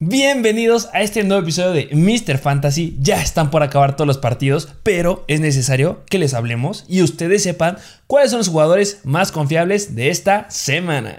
[0.00, 2.38] Bienvenidos a este nuevo episodio de Mr.
[2.38, 2.96] Fantasy.
[3.00, 7.42] Ya están por acabar todos los partidos, pero es necesario que les hablemos y ustedes
[7.42, 11.18] sepan cuáles son los jugadores más confiables de esta semana.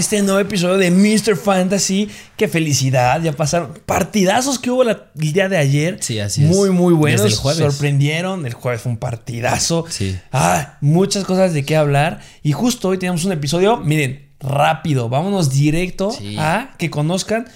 [0.00, 1.36] Este nuevo episodio de Mr.
[1.36, 2.08] Fantasy.
[2.36, 5.98] Qué felicidad, ya pasaron partidazos que hubo la- el día de ayer.
[6.00, 6.50] Sí, así es.
[6.50, 7.22] Muy, muy buenos.
[7.22, 7.58] Desde el jueves.
[7.74, 8.46] Sorprendieron.
[8.46, 9.84] El jueves fue un partidazo.
[9.88, 10.18] Sí.
[10.32, 12.20] Ah, muchas cosas de qué hablar.
[12.42, 15.08] Y justo hoy tenemos un episodio, miren, rápido.
[15.08, 16.36] Vámonos directo Sí.
[16.38, 17.46] a que conozcan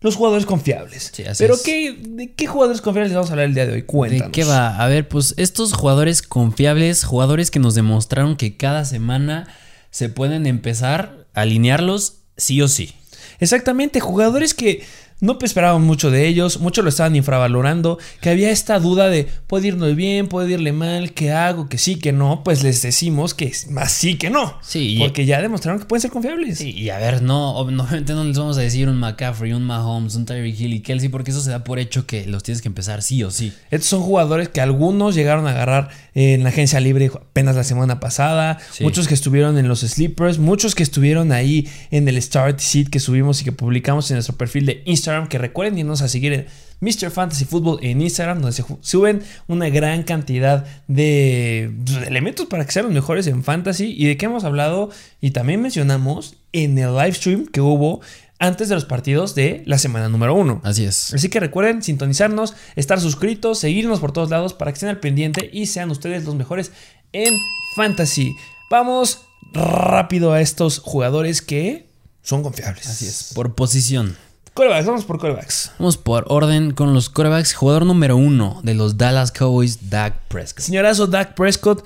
[0.00, 1.10] los jugadores confiables.
[1.12, 1.62] Sí, así Pero es.
[1.62, 3.82] ¿qué, ¿de qué jugadores confiables les vamos a hablar el día de hoy?
[3.82, 4.26] Cuéntanos.
[4.28, 4.76] ¿De qué va?
[4.76, 9.48] A ver, pues estos jugadores confiables, jugadores que nos demostraron que cada semana
[9.90, 12.94] se pueden empezar alinearlos sí o sí.
[13.40, 14.84] Exactamente, jugadores que
[15.20, 19.68] no esperaban mucho de ellos, muchos lo estaban infravalorando, que había esta duda de puede
[19.68, 23.46] irnos bien, puede irle mal, qué hago, que sí, que no, pues les decimos que
[23.46, 24.58] es más sí que no.
[24.62, 26.58] Sí, Porque ya demostraron que pueden ser confiables.
[26.58, 29.64] Sí, y a ver, no, ob- obviamente no les vamos a decir un McCaffrey, un
[29.64, 32.62] Mahomes, un Tyreek Hill y Kelsey, porque eso se da por hecho que los tienes
[32.62, 33.52] que empezar sí o sí.
[33.70, 38.00] Estos son jugadores que algunos llegaron a agarrar en la agencia libre apenas la semana
[38.00, 38.82] pasada, Sí.
[38.84, 43.00] muchos que estuvieron en los sleepers, muchos que estuvieron ahí en el start seat que
[43.00, 46.46] subimos y que publicamos en nuestro perfil de Instagram, que recuerden irnos a seguir en
[46.80, 47.10] Mr.
[47.10, 51.72] Fantasy Football en Instagram, donde se suben una gran cantidad de
[52.06, 55.60] elementos para que sean los mejores en fantasy y de qué hemos hablado y también
[55.60, 58.00] mencionamos en el live stream que hubo
[58.38, 60.60] antes de los partidos de la semana número uno.
[60.62, 61.12] Así es.
[61.12, 65.50] Así que recuerden sintonizarnos, estar suscritos, seguirnos por todos lados para que estén al pendiente
[65.52, 66.70] y sean ustedes los mejores
[67.12, 67.34] en
[67.74, 68.32] fantasy.
[68.70, 71.88] Vamos rápido a estos jugadores que
[72.22, 72.86] son confiables.
[72.86, 73.32] Así es.
[73.34, 74.16] Por posición.
[74.58, 75.70] Corebacks, vamos por corebacks.
[75.78, 77.54] Vamos por orden con los corebacks.
[77.54, 80.64] Jugador número uno de los Dallas Cowboys, Dak Prescott.
[80.64, 81.84] Señorazo Dak Prescott.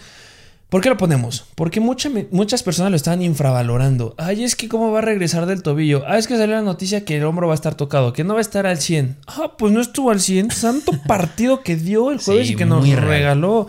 [0.71, 1.45] ¿Por qué lo ponemos?
[1.55, 4.15] Porque mucha- muchas personas lo están infravalorando.
[4.17, 6.03] Ay, es que cómo va a regresar del tobillo.
[6.07, 8.33] Ah, es que salió la noticia que el hombro va a estar tocado, que no
[8.33, 9.19] va a estar al 100.
[9.27, 10.51] Ah, pues no estuvo al 100.
[10.51, 13.69] Santo partido que dio el jueves Sí, y que nos regaló.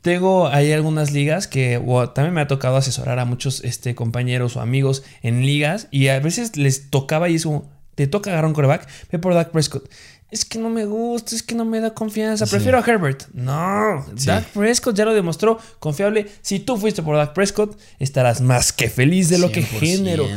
[0.00, 1.82] Tengo ahí algunas ligas que
[2.14, 6.20] también me ha tocado asesorar a muchos este, compañeros o amigos en ligas y a
[6.20, 9.90] veces les tocaba y es como, te toca agarrar un coreback, ve por Dak Prescott.
[10.30, 12.46] Es que no me gusta, es que no me da confianza.
[12.46, 12.50] Sí.
[12.52, 13.24] Prefiero a Herbert.
[13.32, 14.26] No, Sí.
[14.26, 16.28] Dak Prescott ya lo demostró, confiable.
[16.42, 19.80] Si tú fuiste por Dak Prescott, estarás más que feliz de lo que 100%.
[19.80, 20.28] género.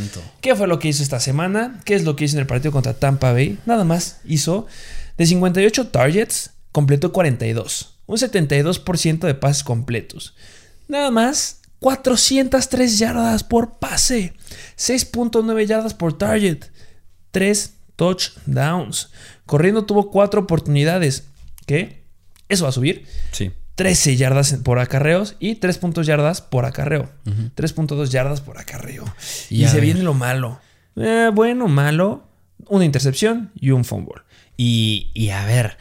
[0.42, 1.80] ¿Qué fue lo que hizo esta semana?
[1.86, 3.60] ¿Qué es lo que hizo en el partido contra Tampa Bay?
[3.68, 4.66] Nada más hizo
[5.20, 8.00] de 58 targets, completó 42.
[8.08, 10.34] Un 72% de pases completos.
[10.88, 14.34] Nada más 403 yardas por pase.
[14.78, 16.66] 6.9 yardas por target.
[17.32, 19.10] 3 touchdowns.
[19.46, 21.28] Corriendo tuvo 4 oportunidades.
[21.66, 22.04] ¿Qué?
[22.50, 23.06] Eso va a subir.
[23.32, 23.52] Sí.
[23.76, 27.10] 13 yardas por acarreos y 3 puntos yardas por acarreo.
[27.26, 29.06] 3.2 yardas por acarreo.
[29.50, 29.84] Y, se ver.
[29.84, 30.60] viene lo malo.
[30.96, 32.28] Eh, bueno, malo.
[32.68, 34.22] Una intercepción y un fumble.
[34.56, 35.78] Y, y a ver,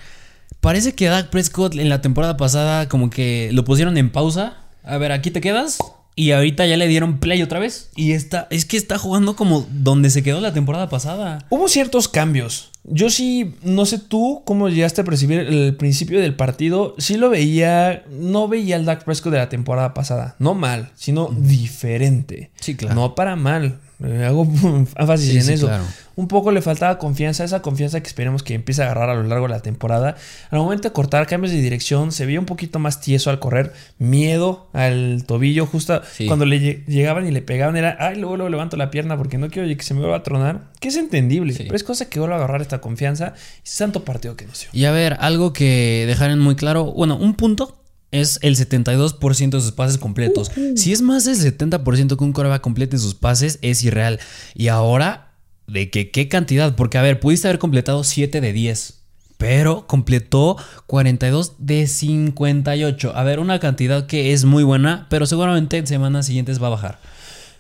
[0.60, 4.56] parece que Dak Prescott en la temporada pasada como que lo pusieron en pausa.
[4.83, 5.78] A ver, aquí te quedas.
[6.20, 7.88] Y ahorita ya le dieron play otra vez.
[7.97, 11.47] Y está, es que está jugando como donde se quedó la temporada pasada.
[11.48, 12.69] Hubo ciertos cambios.
[12.84, 16.94] Yo sí, no sé tú cómo llegaste a percibir el principio del partido.
[16.98, 20.36] Sí lo veía, no veía al Dak Prescott de la temporada pasada.
[20.38, 22.50] No mal, sino diferente.
[22.60, 22.94] Sí, claro.
[22.97, 23.78] No para mal.
[24.04, 24.42] Eh, hago
[24.97, 25.69] énfasis Sí, en sí, eso.
[25.69, 25.84] claro.
[26.20, 29.22] Un poco le faltaba confianza, esa confianza que esperemos que empiece a agarrar a lo
[29.22, 30.16] largo de la temporada.
[30.50, 33.72] Al momento de cortar cambios de dirección, se veía un poquito más tieso al correr,
[33.98, 35.64] miedo al tobillo.
[35.64, 36.26] Justo Sí.
[36.26, 39.38] cuando le lle- llegaban y le pegaban, era ay, luego, luego levanto la pierna porque
[39.38, 40.70] no quiero que se me vuelva a tronar.
[40.78, 41.62] Que es entendible, Sí.
[41.64, 43.33] pero es cosa que vuelva a agarrar esta confianza.
[43.65, 44.68] Y santo partido que nos dio.
[44.72, 46.84] Y a ver, algo que dejaron muy claro.
[46.92, 50.50] Bueno, un punto es el 72% de sus pases completos.
[50.77, 54.18] Si es más del 70% que un coreback complete sus pases, es irreal.
[54.54, 55.29] Y ahora,
[55.72, 56.75] ¿de que qué cantidad?
[56.77, 58.97] Porque, a ver, pudiste haber completado 7 de 10.
[59.39, 60.57] Pero completó
[60.87, 63.13] 42 de 58.
[63.17, 66.71] A ver, una cantidad que es muy buena, pero seguramente en semanas siguientes va a
[66.71, 66.99] bajar.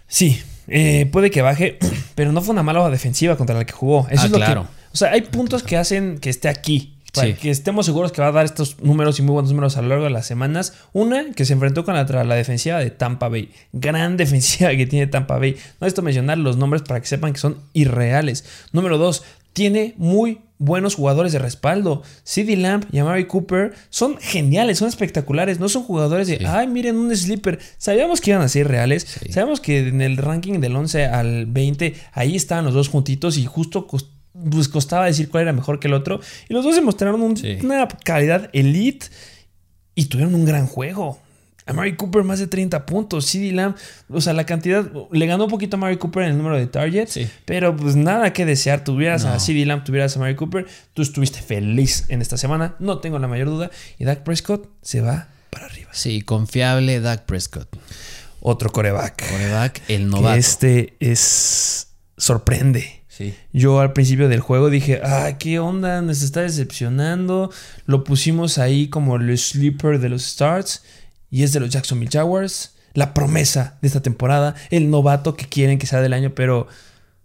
[0.06, 1.78] Sí, eh, puede que baje,
[2.14, 4.06] pero no fue una mala defensiva contra la que jugó.
[4.10, 4.62] Eso Ah, es lo claro.
[4.64, 4.68] que.
[4.92, 6.96] O sea, hay puntos que hacen que esté aquí.
[7.12, 7.34] Para Sí.
[7.34, 9.88] que estemos seguros que va a dar estos números y muy buenos números a lo
[9.88, 10.74] largo de las semanas.
[10.92, 13.50] Una, que se enfrentó con la, la defensiva de Tampa Bay.
[13.72, 15.52] Gran defensiva que tiene Tampa Bay.
[15.52, 18.44] No necesito mencionar los nombres para que sepan que son irreales.
[18.72, 19.22] Número dos,
[19.52, 22.02] tiene muy buenos jugadores de respaldo.
[22.22, 25.58] CD Lamb y Amari Cooper son geniales, son espectaculares.
[25.58, 26.44] No son jugadores de, Sí.
[26.46, 27.58] ay, miren, un sleeper.
[27.78, 29.06] Sabíamos que iban a ser reales.
[29.22, 29.32] Sí.
[29.32, 33.46] Sabíamos que en el ranking del 11 al 20, ahí estaban los dos juntitos y
[33.46, 34.10] justo cos-
[34.50, 36.20] pues costaba decir cuál era mejor que el otro.
[36.48, 37.58] Y los dos demostraron un- Sí.
[37.62, 39.06] una calidad elite
[39.94, 41.20] y tuvieron un gran juego.
[41.66, 43.26] A Mary Cooper más de 30 puntos.
[43.26, 43.76] CD Lamb,
[44.08, 46.66] o sea, la cantidad, le ganó un poquito a Mary Cooper en el número de
[46.66, 47.28] targets, Sí.
[47.44, 48.82] pero pues nada que desear.
[48.82, 49.38] Tuvieras a.
[49.38, 53.28] CD Lamb, tuvieras a Mary Cooper, tú estuviste feliz en esta semana, no tengo la
[53.28, 53.70] mayor duda.
[53.98, 55.90] Y Dak Prescott se va para arriba.
[55.92, 57.68] Sí, confiable Dak Prescott.
[58.40, 59.30] Otro coreback.
[59.30, 60.34] Coreback, el Que novato.
[60.38, 62.99] este es sorprende.
[63.20, 63.34] Sí.
[63.52, 66.00] Yo al principio del juego dije, ah, ¿qué onda?
[66.00, 67.50] Nos está decepcionando.
[67.84, 70.82] Lo pusimos ahí como el sleeper de los starts
[71.30, 72.76] y es de los Jacksonville Jaguars.
[72.94, 76.66] La promesa de esta temporada, el novato que quieren que sea del año, pero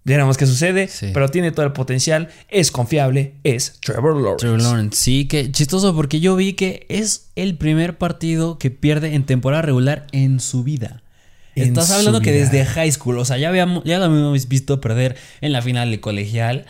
[0.03, 0.89] veremos qué sucede.
[0.89, 1.11] Sí.
[1.13, 4.37] Pero tiene todo el potencial, es confiable, es Trevor Lawrence.
[4.37, 9.15] Trevor Lawrence, sí, que chistoso porque yo vi que es el primer partido que pierde
[9.15, 11.01] en temporada regular en su vida.
[11.55, 12.43] Estás hablando que vida.
[12.43, 15.89] desde high school, o sea, ya, habíamos, ya lo habíamos visto perder en la final
[15.91, 16.65] de colegial,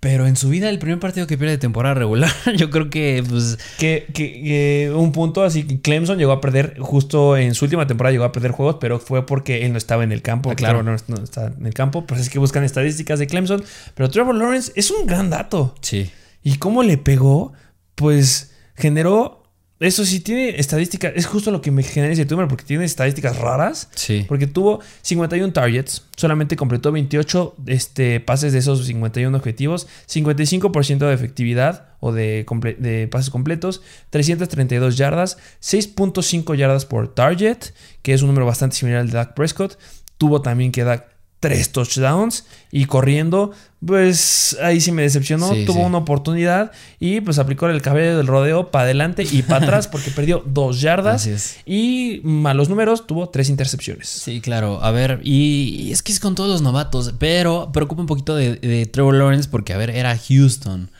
[0.00, 3.24] pero en su vida el primer partido que pierde de temporada regular, yo creo que
[3.28, 7.64] pues Que, que- que un punto así que Clemson llegó a perder justo en su
[7.64, 10.50] última temporada llegó a perder juegos, pero fue porque él no estaba en el campo.
[10.50, 10.82] Ah, claro.
[10.82, 13.64] Lawrence no está en el campo, pues es que buscan estadísticas de Clemson.
[13.94, 15.74] Pero Trevor Lawrence es un gran dato.
[15.80, 16.10] sí.
[16.44, 17.52] Y cómo le pegó,
[17.96, 19.42] pues generó.
[19.80, 21.12] Eso sí tiene estadísticas.
[21.14, 23.88] Es justo lo que me genera ese número, porque tiene estadísticas raras.
[23.94, 24.24] Sí.
[24.26, 31.12] Porque tuvo 51 targets, solamente completó 28 este, pases de esos 51 objetivos, 55% de
[31.14, 33.80] efectividad o de, comple- de pases completos,
[34.10, 37.58] 332 yardas, 6.5 yardas por target,
[38.02, 39.78] que es un número bastante similar al de Dak Prescott.
[40.16, 41.06] Tuvo también que Dak
[41.40, 43.52] 3 touchdowns y corriendo,
[43.84, 45.52] pues ahí sí me decepcionó.
[45.52, 45.84] Sí, Tuvo sí.
[45.84, 50.10] una oportunidad y pues aplicó el cabello del rodeo para adelante y para atrás porque
[50.10, 51.28] perdió 2 yardas.
[51.64, 54.08] Y malos números, tuvo 3 intercepciones.
[54.08, 54.82] Sí, claro.
[54.82, 58.34] A ver, y, y es que es con todos los novatos, pero preocupa un poquito
[58.34, 60.90] de, de Trevor Lawrence porque, a ver, era Houston.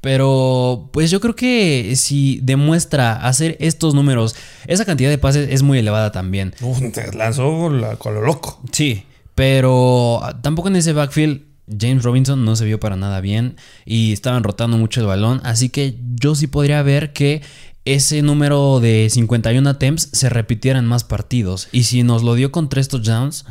[0.00, 4.36] Pero, pues yo creo que si demuestra hacer estos números,
[4.66, 6.54] esa cantidad de pases es muy elevada también.
[6.60, 8.60] Uf, te lanzó la- con lo loco.
[8.70, 9.04] Sí,
[9.36, 14.42] pero tampoco en ese backfield James Robinson no se vio para nada bien y estaban
[14.42, 17.42] rotando mucho el balón, así que yo sí podría ver que
[17.84, 22.50] ese número de 51 attempts se repitiera en más partidos y si nos lo dio
[22.50, 23.44] con tres touchdowns,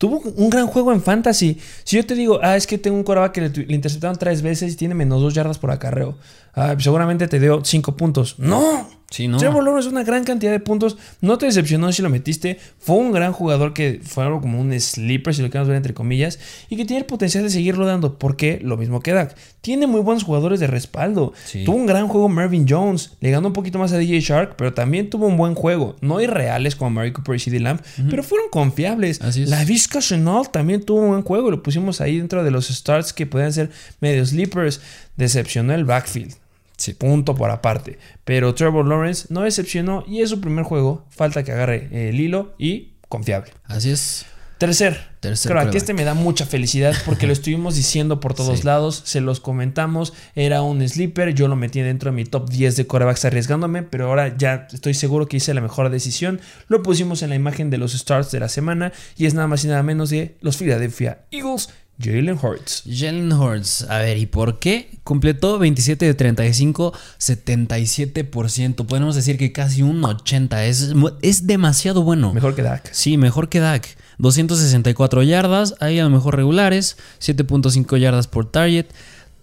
[0.00, 1.58] Tuvo un gran juego en fantasy.
[1.84, 4.40] Si yo te digo, ah, es que tengo un coreback que le, le interceptaron tres
[4.40, 6.16] veces y tiene menos dos yardas por acarreo.
[6.54, 8.38] Ah, seguramente te dio cinco puntos.
[8.38, 8.88] ¡No!
[9.10, 9.36] Sí, no.
[9.38, 10.96] Trevor Lawrence es una gran cantidad de puntos.
[11.20, 12.58] No te decepcionó si lo metiste.
[12.78, 15.94] Fue un gran jugador que fue algo como un sleeper, si lo queremos ver entre
[15.94, 16.38] comillas.
[16.68, 18.18] Y que tiene el potencial de seguirlo dando.
[18.18, 19.36] Porque lo mismo que Dak.
[19.60, 21.32] Tiene muy buenos jugadores de respaldo.
[21.44, 21.64] Sí.
[21.64, 23.12] Tuvo un gran juego Marvin Jones.
[23.20, 24.54] Le ganó un poquito más a DJ Shark.
[24.56, 25.96] Pero también tuvo un buen juego.
[26.00, 27.80] No irreales como Mary Cooper y CD Lamb.
[28.08, 29.20] Pero fueron confiables.
[29.20, 29.50] Así es.
[29.50, 31.50] La Vizca Chenault también tuvo un buen juego.
[31.50, 33.70] Lo pusimos ahí dentro de los starts que podían ser
[34.00, 34.80] medio sleepers.
[35.16, 36.39] Decepcionó el backfield.
[36.80, 36.94] Sí.
[36.94, 37.98] Punto por aparte.
[38.24, 41.04] Pero Trevor Lawrence no decepcionó y es su primer juego.
[41.10, 43.52] Falta que agarre el hilo y confiable.
[43.64, 44.24] Así es.
[44.58, 45.08] Tercer.
[45.20, 48.66] Tercer Creo que este me da mucha felicidad porque lo estuvimos diciendo por todos Sí.
[48.66, 52.76] lados, se los comentamos, era un sleeper, yo lo metí dentro de mi top 10
[52.76, 56.40] de corebacks arriesgándome, pero ahora ya estoy seguro que hice la mejor decisión.
[56.68, 59.64] Lo pusimos en la imagen de los starts de la semana y es nada más
[59.64, 62.84] y nada menos de los Philadelphia Eagles, Jalen Hurts.
[62.86, 64.98] Jalen Hurts, a ver, ¿y por qué?
[65.04, 68.86] Completó 27 de 35, 77%.
[68.86, 70.60] Podemos decir que casi un 80%.
[70.62, 72.32] Es, es demasiado bueno.
[72.32, 72.88] Mejor que Dak.
[72.92, 73.86] Sí, mejor que Dak.
[74.18, 78.86] 264 yardas, ahí a lo mejor regulares, 7.5 yardas por target,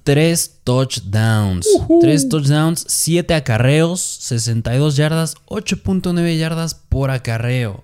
[0.03, 1.67] 3 touchdowns.
[2.01, 7.83] 3 touchdowns, 7 acarreos, 62 yardas, 8.9 yardas por acarreo.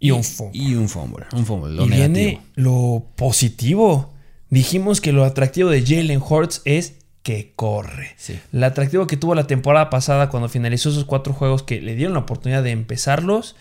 [0.00, 0.58] Y un fumble.
[0.58, 1.26] Y un fumble.
[1.32, 2.14] Un fumble, lo y negativo.
[2.14, 4.12] viene lo positivo.
[4.48, 8.14] Dijimos que lo atractivo de Jalen Hurts es que corre.
[8.16, 8.38] Sí.
[8.52, 12.14] El atractivo que tuvo la temporada pasada cuando finalizó esos cuatro juegos que le dieron
[12.14, 13.56] la oportunidad de empezarlos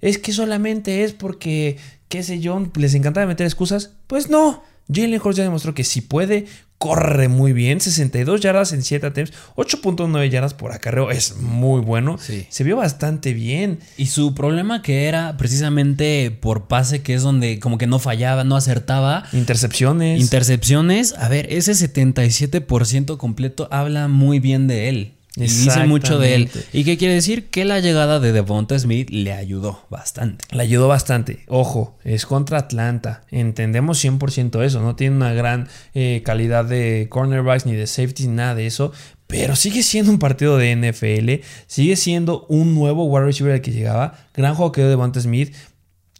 [0.00, 1.76] es que solamente es porque,
[2.08, 3.90] qué sé yo, les encantaba meter excusas.
[4.06, 4.62] Pues no.
[4.92, 6.46] Jalen Hurts ya demostró que si puede,
[6.80, 7.78] corre muy bien.
[7.78, 11.10] 62 yardas en 7 attempts, 8.9 yardas por acarreo.
[11.10, 12.16] Es muy bueno.
[12.18, 12.46] Sí.
[12.48, 13.80] Se vio bastante bien.
[13.98, 18.44] Y su problema que era precisamente por pase, que es donde como que no fallaba,
[18.44, 19.24] no acertaba.
[19.34, 20.22] Intercepciones.
[20.22, 25.19] Intercepciones, a ver, ese 77% completo habla muy bien de él.
[25.36, 26.50] Y dice mucho de él.
[26.72, 27.50] ¿Y qué quiere decir?
[27.50, 30.44] Que la llegada de Devonta Smith le ayudó bastante.
[30.50, 31.44] Le ayudó bastante.
[31.46, 33.22] Ojo, es contra Atlanta.
[33.30, 34.80] Entendemos 100% eso.
[34.80, 38.92] No tiene una gran eh, calidad de cornerbacks ni de safety, nada de eso.
[39.28, 41.46] Pero sigue siendo un partido de NFL.
[41.68, 44.18] Sigue siendo un nuevo wide receiver al que llegaba.
[44.34, 45.54] Gran juego que dio Devonta Smith.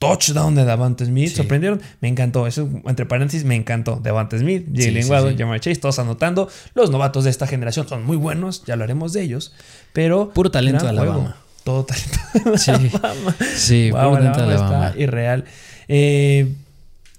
[0.01, 1.29] Touchdown de Devonta Smith.
[1.29, 1.37] Sí.
[1.37, 1.81] Sorprendieron.
[2.01, 2.47] Me encantó.
[2.49, 4.01] Eso, entre paréntesis, me encantó.
[4.03, 5.37] Devonta Smith, Jalen sí, Waddle, sí.
[5.39, 6.49] Jamar Chase, todos anotando.
[6.75, 8.65] Los novatos de esta generación son muy buenos.
[8.65, 9.53] Ya hablaremos de ellos.
[9.93, 10.31] Pero.
[10.31, 11.13] Puro talento de juego.
[11.13, 11.37] Alabama.
[11.63, 12.99] Todo talento de.
[12.99, 13.37] Alabama.
[13.55, 14.87] Sí, Wow, puro talento de Alabama.
[14.89, 15.45] está irreal.
[15.89, 16.55] Eh,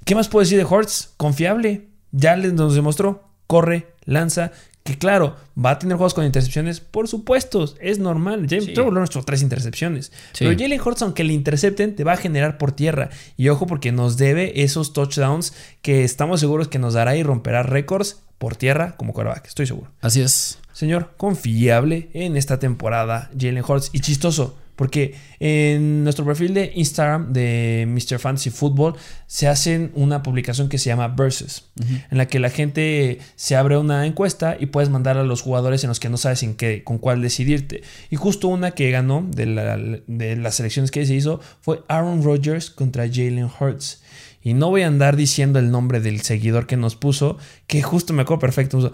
[0.04, 1.10] ¿Qué más puedo decir de Hortz?
[1.18, 1.84] Confiable.
[2.12, 3.24] Ya les- nos demostró.
[3.48, 4.52] Corre, lanza.
[4.84, 6.80] Que claro, va a tener juegos con intercepciones.
[6.80, 8.48] Por supuesto, es normal.
[8.50, 8.74] James Sí.
[8.74, 10.12] Trevor Lawrence tuvo tres intercepciones.
[10.34, 10.46] Sí.
[10.46, 13.10] Pero Jalen Hurts, aunque le intercepten, te va a generar por tierra.
[13.38, 17.62] Y ojo, porque nos debe esos touchdowns que estamos seguros que nos dará y romperá
[17.62, 19.46] récords por tierra como quarterback.
[19.48, 19.92] Estoy seguro.
[20.02, 20.58] Así es.
[20.74, 23.92] Señor, confiable en esta temporada, Jalen Hurts.
[23.94, 28.18] Y chistoso, porque en nuestro perfil de Instagram de Mr.
[28.18, 28.96] Fantasy Football
[29.28, 31.70] se hacen una publicación que se llama Versus,
[32.10, 35.84] en la que la gente se abre una encuesta y puedes mandar a los jugadores
[35.84, 37.84] en los que no sabes en qué, con cuál decidirte.
[38.10, 42.24] Y justo una que ganó de, la- de las selecciones que se hizo fue Aaron
[42.24, 44.02] Rodgers contra Jalen Hurts.
[44.44, 48.14] Y no voy a andar diciendo el nombre del seguidor que nos puso, que justo
[48.14, 48.78] me acuerdo perfecto.
[48.78, 48.94] puso,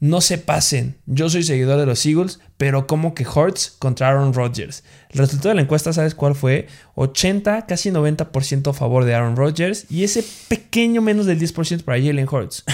[0.00, 4.32] no se pasen, yo soy seguidor de los Eagles, pero como que Hurts contra Aaron
[4.32, 4.84] Rodgers.
[5.10, 6.68] El resultado de la encuesta, ¿sabes cuál fue?
[6.94, 11.98] 80, casi 90% a favor de Aaron Rodgers y ese pequeño menos del 10% para
[11.98, 12.64] Jalen Hurts.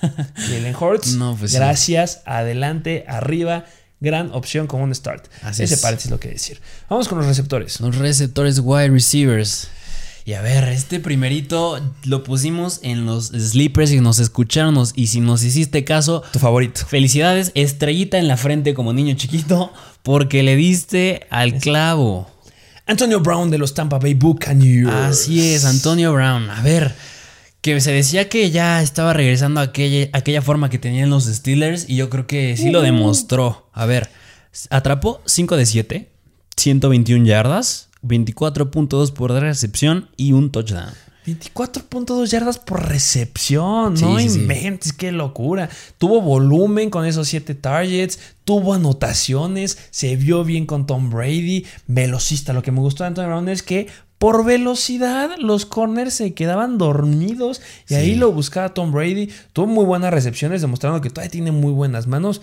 [0.34, 1.56] Jalen Hurts, No, pues sí.
[1.58, 3.66] gracias, adelante, arriba,
[4.00, 5.26] gran opción como un start.
[5.42, 5.84] Así ese es.
[5.84, 6.60] es lo que decir.
[6.88, 7.80] Vamos con los receptores.
[7.80, 9.68] Los receptores wide receivers.
[10.24, 14.74] Y a ver, este primerito lo pusimos en los sleepers y nos escucharon.
[14.74, 16.82] nos- Y si nos hiciste caso, Tu favorito.
[16.86, 19.72] felicidades, estrellita en la frente como niño chiquito,
[20.04, 22.30] porque le diste al clavo.
[22.86, 24.88] Antonio Brown de los Tampa Bay Buccaneers.
[24.92, 26.50] Así es, Antonio Brown.
[26.50, 26.94] A ver,
[27.60, 31.88] que se decía que ya estaba regresando a aquella, aquella forma que tenían los Steelers
[31.88, 33.68] y yo creo que sí lo demostró.
[33.72, 34.08] A ver,
[34.70, 36.10] atrapó 5 de 7,
[36.56, 40.92] 121 yardas, 24.2 por recepción y un touchdown.
[41.26, 43.96] 24.2 yardas por recepción.
[43.96, 44.40] Sí, no sí, sí.
[44.40, 45.70] inventes, qué locura.
[45.98, 52.52] Tuvo volumen con esos 7 targets, tuvo anotaciones, se vio bien con Tom Brady, velocista.
[52.52, 53.86] Lo que me gustó de Antonio Brown es que
[54.18, 59.30] por velocidad los corners se quedaban dormidos y ahí lo buscaba Tom Brady.
[59.52, 62.40] Tuvo muy buenas recepciones, demostrando que todavía tiene muy buenas manos.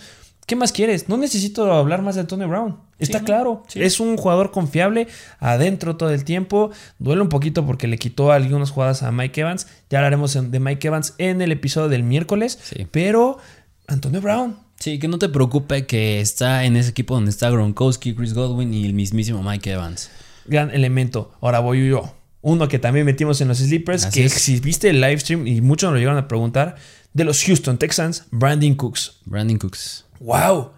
[0.50, 1.08] ¿Qué más quieres?
[1.08, 2.80] No necesito hablar más de Antonio Brown.
[2.98, 3.64] Está claro.
[3.68, 3.84] Sí.
[3.84, 6.72] Es un jugador confiable adentro todo el tiempo.
[6.98, 9.68] Duele un poquito porque le quitó algunas jugadas a Mike Evans.
[9.92, 12.58] Ya hablaremos de Mike Evans en el episodio del miércoles.
[12.64, 12.88] Sí.
[12.90, 13.38] Pero
[13.86, 14.58] Antonio Brown.
[14.80, 18.74] Sí, que no te preocupe que está en ese equipo donde está Gronkowski, Chris Godwin
[18.74, 20.10] y el mismísimo Mike Evans.
[20.48, 21.32] Gran elemento.
[21.42, 22.16] Ahora voy yo.
[22.42, 24.06] Uno que también metimos en los sleepers.
[24.06, 24.34] Así que es.
[24.34, 26.76] si viste el live stream y muchos nos lo llegaron a preguntar.
[27.14, 29.20] De los Houston Texans, Brandon Cooks.
[29.26, 30.06] Brandon Cooks.
[30.20, 30.72] ¡Wow!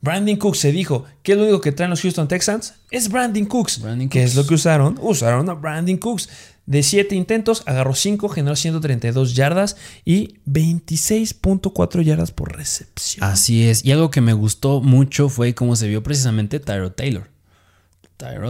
[0.00, 2.74] Brandon Cooks se dijo, ¿qué es lo único que traen los Houston Texans?
[2.90, 3.80] Es Brandon Cooks.
[3.80, 4.36] Brandon ¿Qué es Cooks.
[4.36, 4.98] lo que usaron?
[5.00, 6.28] Usaron a Brandon Cooks.
[6.66, 13.24] De 7 intentos, agarró 5, generó 132 yardas y 26.4 yardas por recepción.
[13.24, 13.84] Así es.
[13.84, 17.31] Y algo que me gustó mucho fue cómo se vio precisamente Tyro Taylor.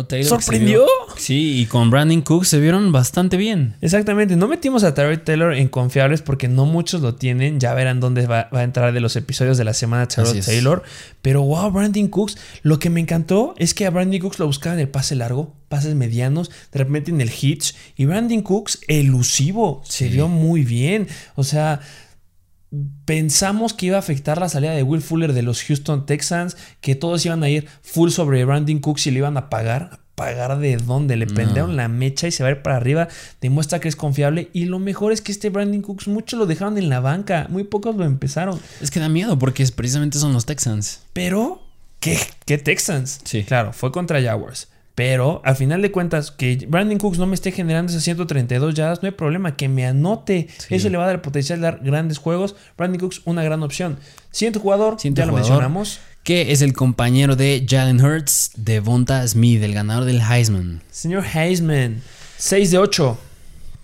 [0.07, 0.29] Taylor.
[0.29, 0.85] ¿Sorprendió?
[0.85, 3.75] vio- sí, y con Brandon Cooks se vieron bastante bien.
[3.81, 7.61] Exactamente, no metimos a Tyrod Taylor en confiables porque no muchos lo tienen.
[7.61, 10.37] Ya verán dónde va, va a entrar de los episodios de la semana Tyrod.
[10.45, 10.83] Taylor.
[11.23, 12.37] Pero wow, Brandon Cooks.
[12.63, 15.95] Lo que me encantó es que a Brandon Cooks lo buscaban el pase largo, pases
[15.95, 17.75] medianos, de repente en el hitch.
[17.97, 21.09] Y Brandon Cooks, elusivo, se vio muy bien.
[21.35, 21.81] O sea,
[23.05, 26.95] pensamos que iba a afectar la salida de Will Fuller de los Houston Texans, que
[26.95, 30.01] todos iban a ir full sobre Brandon Cooks y le iban a pagar.
[30.15, 31.17] ¿Pagar de dónde?
[31.17, 31.35] Le No.
[31.35, 33.09] prendieron la mecha y se va a ir para arriba.
[33.41, 34.51] Demuestra que es confiable.
[34.53, 37.47] Y lo mejor es que este Brandon Cooks, muchos lo dejaron en la banca.
[37.49, 38.61] Muy pocos lo empezaron.
[38.83, 41.01] Es que da miedo porque precisamente son los Texans.
[41.15, 41.63] Pero,
[41.99, 43.21] ¿qué, qué Texans?
[43.25, 43.43] Sí.
[43.45, 44.69] Claro, fue contra Jaguars.
[44.95, 49.03] Pero al final de cuentas, que Brandon Cooks no me esté generando esas 132 yardas,
[49.03, 50.49] no hay problema, que me anote.
[50.59, 50.75] Sí.
[50.75, 52.57] Eso le va a dar el potencial de dar grandes juegos.
[52.77, 53.99] Brandon Cooks, una gran opción.
[54.31, 56.01] Siguiente jugador, Siguiente ya lo mencionamos.
[56.25, 60.83] Que es el compañero de Jalen Hurts, Devonta Smith, el ganador del Heisman.
[60.91, 62.03] Señor Heisman,
[62.37, 63.19] 6 de 8.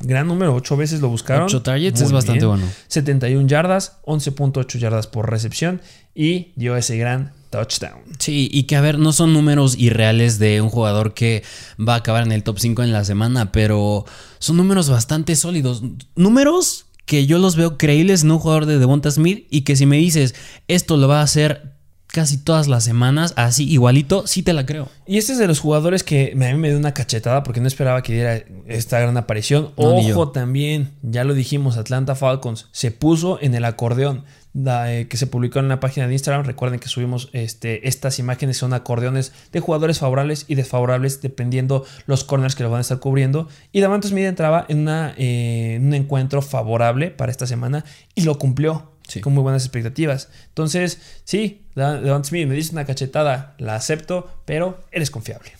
[0.00, 1.44] gran número, 8 veces lo buscaron.
[1.46, 2.58] 8 targets Muy es bastante bien.
[2.58, 2.66] bueno.
[2.86, 5.80] 71 yardas, 11.8 yardas por recepción
[6.14, 8.00] y dio ese gran touchdown.
[8.18, 11.42] Sí, y que a ver, no son números irreales de un jugador que
[11.78, 14.04] va a acabar en el top 5 en la semana, pero
[14.38, 15.82] son números bastante sólidos.
[16.16, 19.86] Números que yo los veo creíbles en un jugador de Devonta Smith y que si
[19.86, 20.34] me dices
[20.68, 21.78] esto lo va a hacer
[22.08, 24.88] casi todas las semanas, así igualito, sí te la creo.
[25.06, 27.68] Y este es de los jugadores que a mí me dio una cachetada porque no
[27.68, 29.72] esperaba que diera esta gran aparición.
[29.76, 34.24] No, Ojo también, ya lo dijimos, Atlanta Falcons se puso en el acordeón
[34.54, 36.44] que se publicó en la página de Instagram.
[36.44, 42.24] Recuerden que subimos este, estas imágenes, son acordeones de jugadores favorables y desfavorables dependiendo los
[42.24, 43.48] corners que lo van a estar cubriendo.
[43.72, 48.38] Y Davante Smith entraba en, una, eh, un encuentro favorable para esta semana y lo
[48.38, 48.92] cumplió.
[49.06, 49.22] Sí.
[49.22, 50.28] Con muy buenas expectativas.
[50.48, 55.52] Entonces, sí, Da- Davante Smith me dice una cachetada, la acepto, pero eres confiable.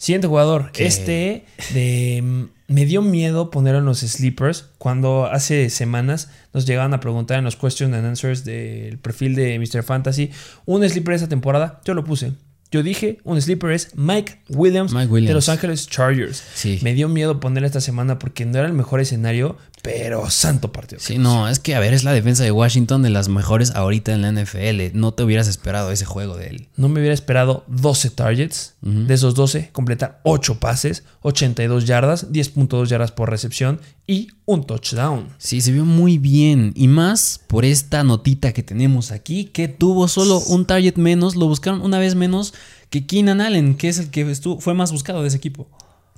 [0.00, 0.72] Siguiente jugador.
[0.72, 0.86] ¿Qué?
[0.86, 6.94] Este de, mm, me dio miedo ponerlo en los sleepers cuando hace semanas nos llegaban
[6.94, 9.82] a preguntar en los question and answers del perfil de Mr.
[9.82, 10.30] Fantasy
[10.64, 11.82] un sleeper esta temporada.
[11.84, 12.32] Yo lo puse.
[12.70, 15.28] Yo dije, un sleeper es Mike Williams, Mike Williams.
[15.28, 16.42] de Los Ángeles Chargers.
[16.54, 16.78] Sí.
[16.82, 21.00] Me dio miedo ponerlo esta semana porque no era el mejor escenario, pero santo partido.
[21.00, 24.12] Sí, no, es que a ver, es la defensa de Washington de las mejores ahorita
[24.12, 24.94] en la NFL.
[24.94, 26.68] No te hubieras esperado ese juego de él.
[26.76, 28.74] No me hubiera esperado 12 targets.
[28.82, 35.28] De esos 12, completar 8 pases, 82 yardas, 10.2 yardas por recepción y un touchdown.
[35.38, 36.72] Sí, se vio muy bien.
[36.74, 41.36] Y más por esta notita que tenemos aquí, que tuvo solo un target menos.
[41.36, 42.54] Lo buscaron una vez menos
[42.90, 45.68] que Keenan Allen, que es el que estuvo, fue más buscado de ese equipo.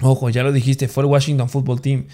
[0.01, 2.07] Ojo, ya lo dijiste, fue el Washington Football Team.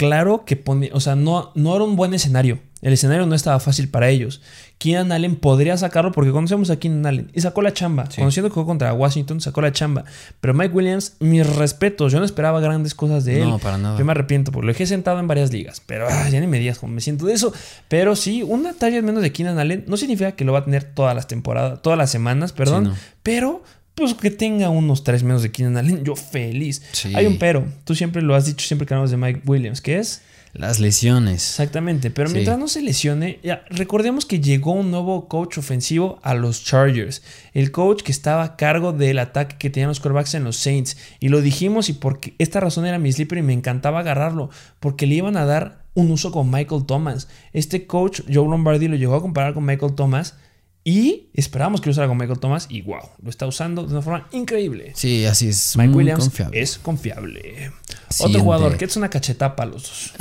[0.00, 2.58] Claro que pone, o sea, no, no era un buen escenario.
[2.80, 4.40] El escenario no estaba fácil para ellos.
[4.78, 8.08] Keenan Allen podría sacarlo porque conocemos a Keenan Allen y sacó la chamba.
[8.16, 10.06] Conociendo que jugó contra Washington, sacó la chamba.
[10.40, 13.50] Pero Mike Williams, mis respetos, yo no esperaba grandes cosas de él.
[13.50, 13.98] No, para nada.
[13.98, 15.82] Yo me arrepiento porque lo dejé sentado en varias ligas.
[15.84, 17.52] Pero ah, ya ni me digas cómo me siento de eso.
[17.88, 20.84] Pero sí, una talla menos de Keenan Allen no significa que lo va a tener
[20.84, 22.84] todas las temporadas, todas las semanas, perdón.
[22.84, 22.94] no.
[23.22, 23.62] Pero
[24.00, 26.82] pues que tenga unos tres menos de Keenan Allen, yo feliz.
[26.92, 27.12] Sí.
[27.14, 27.64] Hay un pero.
[27.84, 31.48] Tú siempre lo has dicho, siempre que hablamos de Mike Williams, que es Las lesiones.
[31.48, 32.10] exactamente.
[32.10, 32.34] Pero Sí.
[32.34, 37.22] mientras no se lesione, ya, recordemos que llegó un nuevo coach ofensivo a los Chargers.
[37.54, 40.96] El coach que estaba a cargo del ataque que tenían los quarterbacks en los Saints.
[41.20, 44.50] Y lo dijimos y porque esta razón era mi sleeper y me encantaba agarrarlo.
[44.80, 47.28] Porque le iban a dar un uso con Michael Thomas.
[47.52, 50.34] Este coach, Joe Lombardi, lo llegó a comparar con Michael Thomas.
[50.82, 52.66] Y esperábamos que lo usara con Michael Thomas.
[52.70, 54.92] Y wow, lo está usando de una forma increíble.
[54.96, 55.76] Sí, así es.
[55.76, 56.60] Mike Williams confiable.
[56.60, 57.40] es confiable.
[57.42, 58.22] Siguiente.
[58.24, 60.12] Otro jugador que es una cacheta para los dos.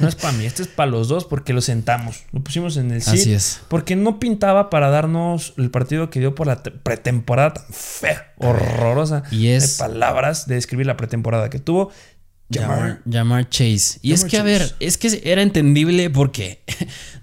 [0.00, 2.24] No es para mí, este es para los dos porque lo sentamos.
[2.32, 3.60] Lo pusimos en el Así sit es.
[3.68, 8.34] porque no pintaba para darnos el partido que dio por la te- pretemporada tan fea,
[8.38, 9.22] horrorosa.
[9.30, 11.90] Y es- de palabras de describir la pretemporada que tuvo.
[12.50, 13.98] Llamar, llamar Chase.
[14.00, 16.62] Y es Jamar que, a ver, es que era entendible porque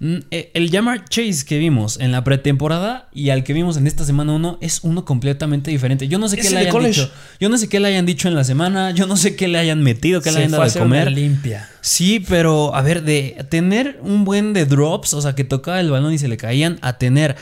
[0.00, 4.32] el Llamar Chase que vimos en la pretemporada y al que vimos en esta semana
[4.34, 6.06] 1 es uno completamente diferente.
[6.06, 7.00] Yo no sé Es qué le hayan college.
[7.00, 7.12] dicho.
[7.40, 8.92] Yo no sé qué le hayan dicho en la semana.
[8.92, 11.10] Yo no sé qué le hayan metido, qué le hayan dado a de comer.
[11.10, 11.68] limpia.
[11.80, 15.90] Sí, pero a ver, de tener un buen de drops, o sea, que tocaba el
[15.90, 17.34] balón y se le caían, a tener.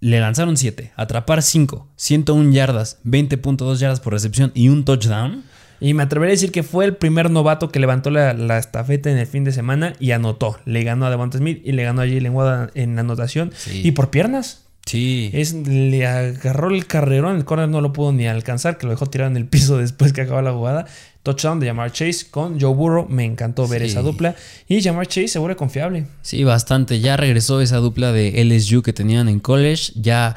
[0.00, 5.42] Le lanzaron 7, atrapar 5, 101 yardas, 20.2 yardas por recepción y un touchdown.
[5.80, 9.10] Y me atrevería a decir que fue el primer novato que levantó la, la estafeta
[9.10, 10.58] en el fin de semana y anotó.
[10.64, 13.52] Le ganó a Devonta Smith y le ganó a Jalen Waddle en la anotación.
[13.56, 13.82] Sí.
[13.84, 14.64] Y por piernas.
[14.86, 15.30] Sí.
[15.34, 19.06] Es, le agarró el carrerón, el corner no lo pudo ni alcanzar, que lo dejó
[19.06, 20.86] tirado en el piso después que acabó la jugada.
[21.22, 23.88] Touchdown de Jamar Chase con Joe Burrow, me encantó ver Sí.
[23.88, 24.34] esa dupla.
[24.66, 26.06] Y Jamar Chase se vuelve confiable.
[26.22, 27.00] Sí, bastante.
[27.00, 29.92] Ya regresó esa dupla de LSU que tenían en college.
[29.94, 30.34] Ya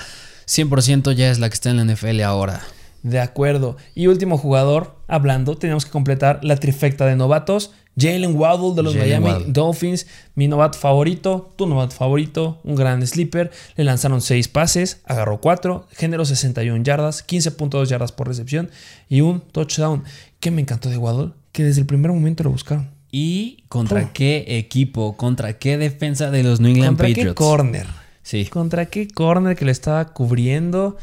[0.47, 2.61] 100% ya es la que está en la NFL ahora.
[3.03, 3.77] De acuerdo.
[3.95, 7.71] Y último jugador, hablando, tenemos que completar la trifecta de novatos.
[7.99, 9.45] Jalen Waddle de los Miami Waddle.
[9.51, 13.51] Dolphins, mi novato favorito, tu novato favorito, un gran sleeper.
[13.75, 18.69] Le lanzaron 6 pases, agarró 4, género 61 yardas, 15.2 yardas por recepción
[19.09, 20.03] y un touchdown.
[20.39, 21.31] ¿Qué me encantó de Waddle?
[21.51, 22.89] Que desde el primer momento lo buscaron.
[23.11, 24.09] ¿Y contra Oh.
[24.13, 25.17] qué equipo?
[25.17, 27.35] ¿Contra qué defensa de los New England ¿Contra qué Patriots?
[27.37, 27.87] corner?
[28.23, 28.45] Sí.
[28.45, 30.95] ¿Contra qué corner que le estaba cubriendo?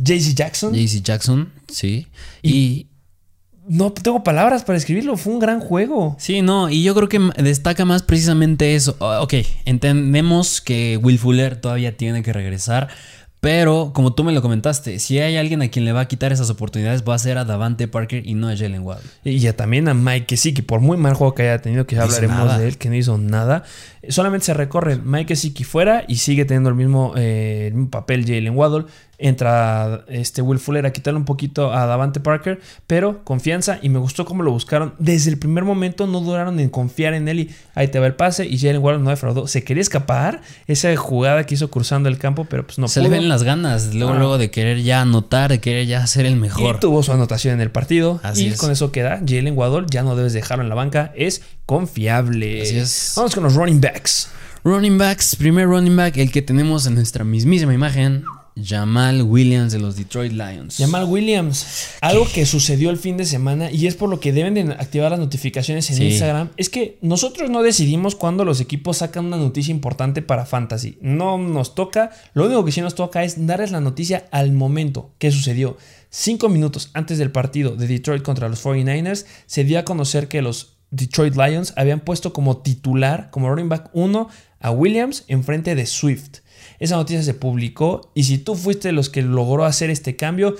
[0.00, 0.74] JC Jackson.
[0.74, 2.06] JC Jackson, sí.
[2.42, 2.86] Y,
[3.68, 5.16] No tengo palabras para escribirlo.
[5.16, 6.16] Fue un gran juego.
[6.18, 8.96] sí, no, y yo creo que destaca más precisamente eso.
[9.00, 12.88] Ok, entendemos que Will Fuller todavía tiene que regresar,
[13.40, 16.32] pero como tú me lo comentaste, si hay alguien a quien le va a quitar
[16.32, 19.08] esas oportunidades va a ser a Davante Parker y no a Jalen Waddle.
[19.24, 22.00] Y ya también a Mike Gesicki, por muy mal juego que haya tenido, que ya
[22.00, 22.58] No hablaremos nada.
[22.58, 23.62] de él, que no hizo nada.
[24.08, 28.24] Solamente se recorre Mike Gesicki fuera y sigue teniendo el mismo, eh, el mismo papel
[28.24, 28.86] Jalen Waddle.
[29.18, 33.98] Entra este Will Fuller a quitarle un poquito a Davante Parker, pero confianza y me
[33.98, 34.94] gustó cómo lo buscaron.
[34.98, 38.14] Desde el primer momento no duraron en confiar en él y ahí te va el
[38.14, 39.46] pase y Jalen Warren no defraudó.
[39.46, 43.10] Se quería escapar esa jugada que hizo cruzando el campo, pero pues no Se pudo.
[43.10, 44.18] le ven las ganas, luego, Ah.
[44.18, 46.76] luego de querer ya anotar, de querer ya ser el mejor.
[46.76, 48.20] Y tuvo su anotación en el partido.
[48.22, 48.58] Así y es.
[48.58, 49.20] con eso queda.
[49.26, 51.12] Jalen Waddle ya no debes dejarlo en la banca.
[51.16, 52.62] Es confiable.
[52.62, 53.12] Así es.
[53.16, 54.28] Vamos con los running backs.
[54.64, 58.24] Running backs, primer running back, el que tenemos en nuestra mismísima imagen,
[58.62, 60.76] Jamal Williams de los Detroit Lions.
[60.78, 61.88] Jamal Williams.
[62.00, 65.10] Algo que sucedió el fin de semana y es por lo que deben de activar
[65.10, 66.04] las notificaciones en Sí.
[66.04, 66.50] Instagram.
[66.56, 70.96] Es que nosotros no decidimos cuándo los equipos sacan una noticia importante para Fantasy.
[71.00, 72.10] No nos toca.
[72.34, 75.76] Lo único que sí nos toca es darles la noticia al momento que sucedió.
[76.08, 80.40] Cinco minutos antes del partido de Detroit contra los 49ers, se dio a conocer que
[80.40, 84.28] los Detroit Lions habían puesto como titular, como running back 1,
[84.60, 86.38] a Williams en frente de Swift.
[86.78, 90.56] Esa noticia se publicó y si tú fuiste de los que logró hacer este cambio,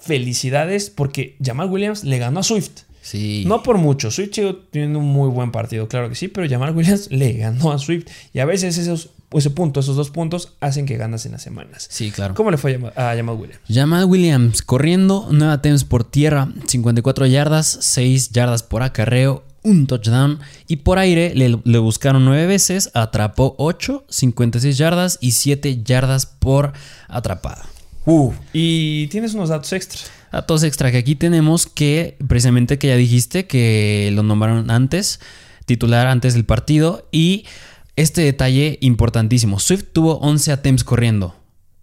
[0.00, 2.82] felicidades porque Jamal Williams le ganó a Swift.
[3.02, 3.44] Sí.
[3.46, 6.74] No por mucho, Swift sigue teniendo un muy buen partido, claro que sí, pero Jamal
[6.74, 10.86] Williams le ganó a Swift y a veces esos, ese punto, esos dos puntos hacen
[10.86, 11.86] que ganas en las semanas.
[11.90, 12.34] Sí, claro.
[12.34, 13.60] ¿Cómo le fue a Jamal, Williams?
[13.68, 20.38] Jamal Williams corriendo, 9 attempts por tierra, 54 yardas, 6 yardas por acarreo, un touchdown.
[20.68, 26.26] Y por aire le, le buscaron 9 veces, atrapó 8, 56 yardas y 7 yardas
[26.26, 26.72] por
[27.08, 27.66] atrapada.
[28.06, 30.10] Uh, y tienes unos datos extras.
[30.30, 35.20] Datos extra que aquí tenemos que precisamente que ya dijiste que lo nombraron antes,
[35.64, 37.46] titular antes del partido y
[37.96, 39.58] este detalle importantísimo.
[39.58, 41.34] Swift tuvo 11 attempts corriendo.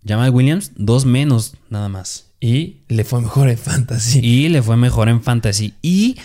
[0.06, 2.32] Jamal Williams, dos menos nada más.
[2.40, 4.20] Y le fue mejor en fantasy.
[4.20, 5.76] Y le fue mejor en fantasy.
[5.82, 6.18] Y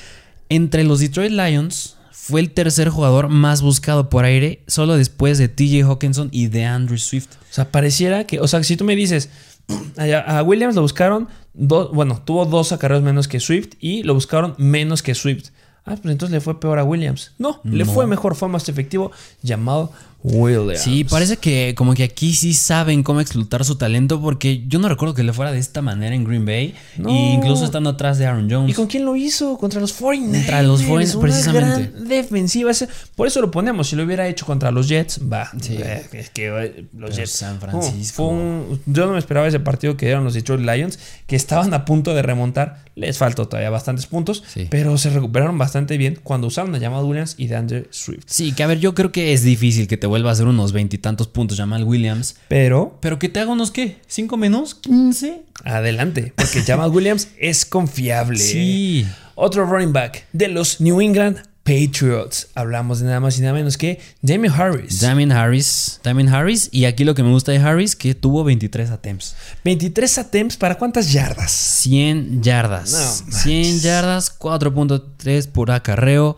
[0.48, 5.48] entre los Detroit Lions fue el tercer jugador más buscado por aire, solo después de
[5.48, 7.28] TJ Hawkinson y de Andrew Swift.
[7.50, 9.28] O sea, pareciera que, o sea, si tú me dices,
[9.96, 14.54] a, Williams lo buscaron, dos, bueno, tuvo dos acarreos menos que Swift y lo buscaron
[14.58, 15.50] menos que Swift.
[15.86, 17.32] Ah, pues entonces le fue peor a Williams.
[17.38, 17.92] No, le No.
[17.92, 19.12] fue mejor, fue más efectivo.
[19.44, 19.88] Jamal
[20.34, 20.80] Williams.
[20.82, 24.88] Sí, parece que como que aquí sí saben cómo explotar su talento porque yo no
[24.88, 26.74] recuerdo que le fuera de esta manera en Green Bay.
[26.98, 27.10] No.
[27.10, 28.70] E incluso estando atrás de Aaron Jones.
[28.70, 29.56] ¿Y con quién lo hizo?
[29.58, 30.32] Contra los 49ers.
[30.32, 31.90] Contra los 49ers, Una precisamente.
[31.92, 32.72] gran defensiva.
[33.14, 33.88] Por eso lo ponemos.
[33.88, 35.50] Si lo hubiera hecho contra los Jets, va.
[35.60, 35.76] Sí.
[35.78, 37.30] Eh, Es que eh, los Pero Jets.
[37.30, 38.14] San Uh, Francisco.
[38.16, 41.72] fue un- yo no me esperaba ese partido que dieron los Detroit Lions, que estaban
[41.74, 42.84] a punto de remontar.
[42.96, 44.66] Les faltó todavía bastantes puntos, Sí.
[44.70, 48.24] pero se recuperaron bastante bien cuando usaron a Jamal Williams y de Andrew Swift.
[48.26, 50.72] Sí, que a ver, yo creo que es difícil que te vuelva a hacer unos
[50.72, 52.36] veintitantos puntos Jamal Williams.
[52.48, 54.00] Pero Pero que te haga unos qué?
[54.06, 54.80] ¿Cinco menos?
[54.80, 55.42] ¿15?
[55.64, 58.38] adelante, porque Jamal Williams es confiable.
[58.38, 59.06] Sí.
[59.34, 62.48] Otro running back de los New England Patriots.
[62.54, 65.00] Hablamos de nada más y nada menos que Jamie Harris.
[65.00, 66.00] Damien Harris.
[66.02, 66.70] Damien Harris.
[66.72, 69.34] Y aquí lo que me gusta de Harris, que tuvo 23 attempts.
[69.64, 71.50] 23 attempts para cuántas yardas?
[71.50, 73.24] 100 yardas.
[73.26, 76.36] No 100 yardas, 4.3 por acarreo.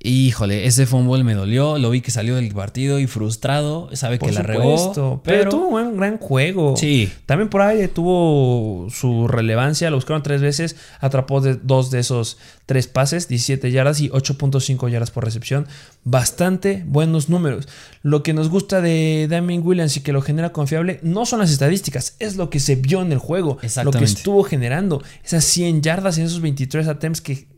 [0.00, 1.76] Híjole, ese fumble me dolió.
[1.76, 3.90] Lo vi que salió del partido y frustrado.
[3.94, 4.92] Sabe Por que la regó.
[4.94, 6.76] pero, Pero, tuvo un gran juego.
[6.76, 7.10] Sí.
[7.26, 9.90] También por ahí tuvo su relevancia.
[9.90, 10.76] Lo buscaron tres veces.
[11.00, 15.66] Atrapó de, dos de esos tres pases, 17 yardas y 8.5 yardas por recepción.
[16.04, 17.66] Bastante buenos números.
[18.02, 21.50] Lo que nos gusta de Damien Williams y que lo genera confiable no son las
[21.50, 23.58] estadísticas, es lo que se vio en el juego.
[23.82, 25.02] Lo que estuvo generando.
[25.24, 27.57] Esas 100 yardas en esos 23 attempts que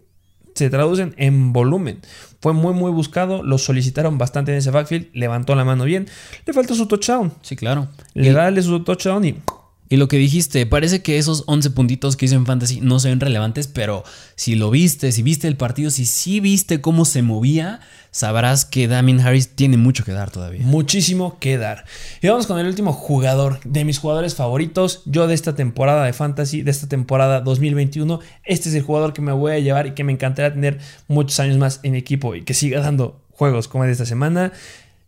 [0.65, 2.01] se traducen en volumen.
[2.41, 3.43] Fue muy, muy buscado.
[3.43, 5.09] Lo solicitaron bastante en ese backfield.
[5.13, 6.07] Levantó la mano bien.
[6.47, 7.33] Le faltó su touchdown.
[7.43, 7.89] sí, claro.
[8.15, 9.35] Le Y- dale su touchdown y
[9.93, 13.09] Y lo que dijiste, parece que esos 11 puntitos que hizo en Fantasy no se
[13.09, 14.05] ven relevantes, pero
[14.37, 17.81] si lo viste, si viste el partido, si sí viste cómo se movía,
[18.13, 20.65] sabrás que Damien Harris tiene mucho que dar todavía.
[20.65, 21.87] muchísimo que dar.
[22.23, 25.03] Y vamos con el último jugador de mis jugadores favoritos.
[25.07, 28.21] Yo de esta temporada de Fantasy, de esta temporada 2021.
[28.45, 31.41] Este es el jugador que me voy a llevar y que me encantaría tener muchos
[31.41, 34.53] años más en equipo y que siga dando juegos como el de esta semana.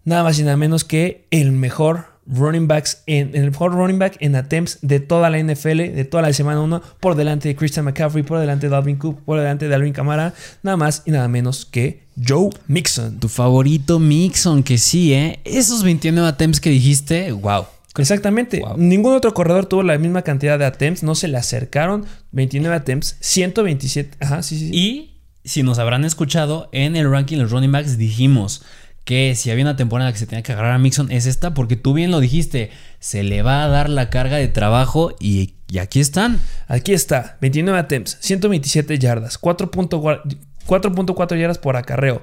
[0.04, 4.16] Nada más y nada menos que el mejor running backs en el mejor running back
[4.20, 7.84] en attempts de toda la NFL, de toda la semana 1, por delante de Christian
[7.84, 11.28] McCaffrey, por delante de Dalvin Cook, por delante de Alvin Kamara, nada más y nada
[11.28, 13.18] menos que Joe Mixon.
[13.18, 15.40] Tu favorito Mixon, que sí, ¿eh?
[15.44, 17.66] Esos 29 attempts que dijiste, wow.
[17.98, 18.60] Exactamente.
[18.60, 18.76] Wow.
[18.78, 21.02] Ningún otro corredor tuvo la misma cantidad de attempts.
[21.02, 22.06] No se le acercaron.
[22.30, 23.16] 29 attempts.
[23.20, 24.16] 127.
[24.20, 24.68] Ajá, sí, sí.
[24.68, 24.74] sí.
[24.74, 25.12] Y
[25.44, 28.62] si nos habrán escuchado, en el ranking de los running backs dijimos
[29.04, 31.76] que si había una temporada que se tenía que agarrar a Mixon es esta, porque
[31.76, 35.78] tú bien lo dijiste, se le va a dar la carga de trabajo y, y
[35.78, 36.40] aquí están.
[36.68, 37.38] Aquí está.
[37.40, 38.18] 29 attempts.
[38.20, 39.40] 127 yardas.
[39.40, 40.22] 4.4
[40.66, 42.22] 4.4 yardas por acarreo.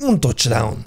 [0.00, 0.86] Un touchdown.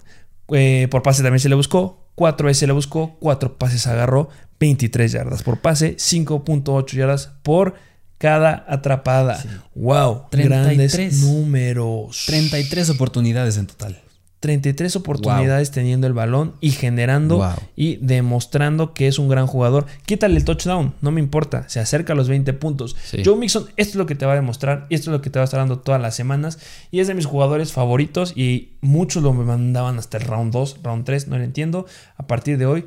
[0.50, 2.10] Eh, por pase también se le buscó.
[2.16, 3.18] 4 veces se le buscó.
[3.20, 4.30] 4 pases agarró.
[4.60, 7.76] 23 yardas por pase, 5.8 yardas por
[8.18, 9.40] cada atrapada.
[9.76, 10.96] Wow, 33.
[10.96, 12.24] grandes números.
[12.26, 14.02] 33 oportunidades en total.
[14.40, 17.54] 33 oportunidades teniendo el balón y generando Wow.
[17.76, 19.88] y demostrando que es un gran jugador.
[20.06, 22.96] Quítale el touchdown, no me importa, se acerca a los 20 puntos.
[23.04, 23.24] Sí.
[23.26, 25.30] Joe Mixon, esto es lo que te va a demostrar y esto es lo que
[25.32, 26.60] te va a estar dando todas las semanas
[26.92, 30.78] y es de mis jugadores favoritos y muchos lo me mandaban hasta el round 2,
[30.84, 31.86] round 3, no lo entiendo.
[32.16, 32.86] A partir de hoy,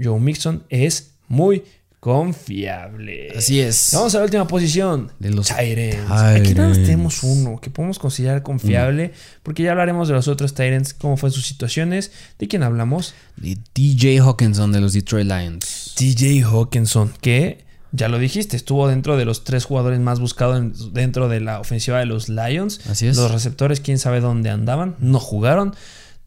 [0.00, 1.64] Joe Mixon es muy
[2.02, 3.32] confiable.
[3.36, 3.90] Así es.
[3.92, 5.12] Vamos a la última posición.
[5.18, 6.10] De los Tyrants.
[6.10, 9.12] Aquí nada más tenemos uno que podemos considerar confiable.
[9.42, 12.10] Porque ya hablaremos de los otros Tyrants, cómo fue sus situaciones.
[12.38, 13.14] ¿De quién hablamos?
[13.36, 15.94] De DJ Hawkinson de los Detroit Lions.
[15.96, 20.72] TJ Hawkinson, que ya lo dijiste, estuvo dentro de los tres jugadores más buscados en-
[20.94, 22.80] dentro de la ofensiva de los Lions.
[22.88, 23.16] Así es.
[23.16, 25.74] Los receptores, quién sabe dónde andaban, no jugaron.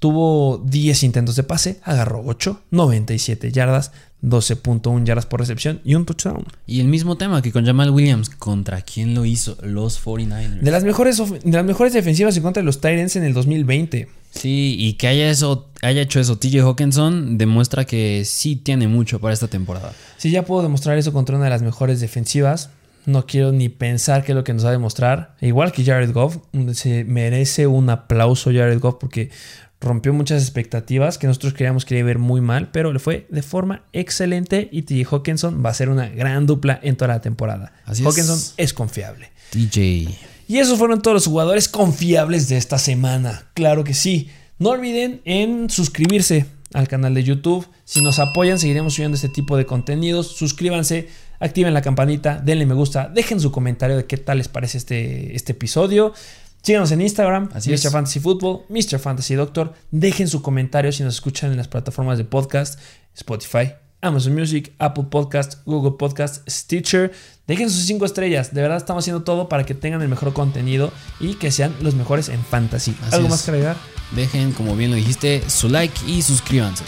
[0.06, 3.92] Tuvo 10 intentos de pase, agarró 8, 97 yardas,
[4.22, 6.46] 12.1 yardas por recepción y un touchdown.
[6.68, 8.30] Y el mismo tema que con Jamal Williams.
[8.30, 9.58] ¿Contra quién lo hizo?
[9.64, 10.60] Los 49ers.
[10.60, 14.08] De las mejores, de las mejores defensivas en contra de los Tyrants en el 2020.
[14.30, 19.20] Sí, y que haya, eso, haya hecho eso TJ Hawkinson demuestra que sí tiene mucho
[19.20, 19.92] para esta temporada.
[20.18, 22.70] Si ya puedo demostrar eso contra una de las mejores defensivas,
[23.08, 25.36] no quiero ni pensar qué es lo que nos va a demostrar.
[25.42, 26.38] Igual que Jared Goff,
[26.74, 29.32] se merece un aplauso Jared Goff porque
[29.82, 33.28] rompió muchas expectativas que nosotros creíamos que iba a ver muy mal, pero le fue
[33.30, 37.22] de forma excelente y TJ Hawkinson va a ser una gran dupla en toda la
[37.22, 37.74] temporada.
[37.86, 38.08] Así es.
[38.08, 39.32] Hawkinson es confiable.
[39.52, 39.78] TJ.
[40.48, 43.46] Y esos fueron todos los jugadores confiables de esta semana.
[43.54, 44.30] Claro que sí.
[44.58, 47.68] No olviden en suscribirse al canal de YouTube.
[47.84, 50.36] Si nos apoyan, seguiremos subiendo este tipo de contenidos.
[50.36, 51.10] Suscríbanse,
[51.40, 55.36] activen la campanita, denle me gusta, dejen su comentario de qué tal les parece este,
[55.36, 56.14] este episodio.
[56.66, 57.76] Síganos en Instagram, Así Mr.
[57.76, 57.92] es.
[57.92, 58.98] Fantasy Football, Mr.
[58.98, 59.74] Fantasy Doctor.
[59.92, 62.80] Dejen su comentario si nos escuchan en las plataformas de podcast,
[63.16, 67.12] Spotify, Amazon Music, Apple Podcast, Google Podcast, Stitcher.
[67.46, 68.52] Dejen sus cinco estrellas.
[68.52, 71.94] De verdad estamos haciendo todo para que tengan el mejor contenido y que sean los
[71.94, 72.96] mejores en fantasy.
[73.04, 73.32] Así ¿Algo es.
[73.32, 73.78] más que agregar?
[74.16, 76.84] Dejen, como bien lo dijiste, su like y suscríbanse.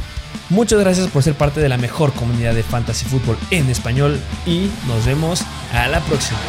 [0.49, 4.71] Muchas gracias por ser parte de la mejor comunidad de fantasy fútbol en español y
[4.87, 6.39] nos vemos a la próxima.